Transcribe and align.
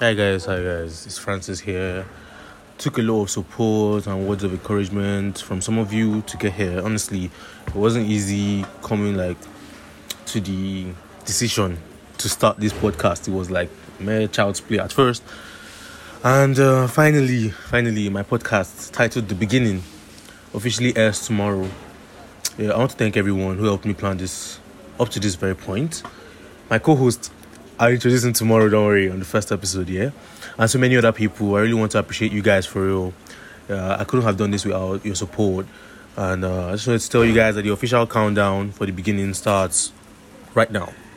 Hi 0.00 0.12
guys, 0.12 0.44
hi 0.46 0.60
guys. 0.60 1.06
It's 1.06 1.18
Francis 1.18 1.60
here. 1.60 2.04
Took 2.78 2.98
a 2.98 3.02
lot 3.02 3.22
of 3.22 3.30
support 3.30 4.08
and 4.08 4.26
words 4.26 4.42
of 4.42 4.50
encouragement 4.50 5.38
from 5.38 5.60
some 5.60 5.78
of 5.78 5.92
you 5.92 6.22
to 6.22 6.36
get 6.36 6.54
here. 6.54 6.82
Honestly, 6.84 7.30
it 7.68 7.74
wasn't 7.76 8.10
easy 8.10 8.66
coming 8.82 9.16
like 9.16 9.36
to 10.26 10.40
the 10.40 10.88
decision 11.24 11.78
to 12.18 12.28
start 12.28 12.58
this 12.58 12.72
podcast. 12.72 13.28
It 13.28 13.30
was 13.30 13.52
like 13.52 13.70
mere 14.00 14.26
child's 14.26 14.60
play 14.60 14.80
at 14.80 14.92
first. 14.92 15.22
And 16.24 16.58
uh, 16.58 16.88
finally, 16.88 17.50
finally, 17.50 18.08
my 18.08 18.24
podcast 18.24 18.90
titled 18.90 19.28
The 19.28 19.36
Beginning 19.36 19.84
officially 20.52 20.96
airs 20.96 21.24
tomorrow. 21.24 21.68
Yeah, 22.58 22.70
I 22.72 22.78
want 22.78 22.90
to 22.90 22.96
thank 22.96 23.16
everyone 23.16 23.58
who 23.58 23.66
helped 23.66 23.84
me 23.84 23.94
plan 23.94 24.16
this 24.16 24.58
up 24.98 25.10
to 25.10 25.20
this 25.20 25.36
very 25.36 25.54
point. 25.54 26.02
My 26.68 26.80
co 26.80 26.96
host, 26.96 27.30
I'll 27.78 27.90
introduce 27.90 28.22
him 28.22 28.32
tomorrow, 28.32 28.68
don't 28.68 28.86
worry, 28.86 29.10
on 29.10 29.18
the 29.18 29.24
first 29.24 29.50
episode, 29.50 29.88
yeah? 29.88 30.10
And 30.56 30.70
so 30.70 30.78
many 30.78 30.96
other 30.96 31.10
people. 31.10 31.56
I 31.56 31.60
really 31.60 31.74
want 31.74 31.92
to 31.92 31.98
appreciate 31.98 32.30
you 32.30 32.40
guys 32.40 32.66
for 32.66 32.86
real. 32.86 33.12
Uh, 33.68 33.96
I 33.98 34.04
couldn't 34.04 34.24
have 34.24 34.36
done 34.36 34.52
this 34.52 34.64
without 34.64 35.04
your 35.04 35.16
support. 35.16 35.66
And 36.16 36.44
uh, 36.44 36.68
I 36.68 36.72
just 36.72 36.86
wanted 36.86 37.00
to 37.00 37.10
tell 37.10 37.24
you 37.24 37.34
guys 37.34 37.56
that 37.56 37.62
the 37.62 37.72
official 37.72 38.06
countdown 38.06 38.70
for 38.70 38.86
the 38.86 38.92
beginning 38.92 39.34
starts 39.34 39.92
right 40.54 40.70
now. 40.70 40.92